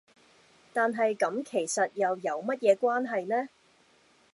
[0.73, 3.49] 但係咁其實又有乜嘢關係呢?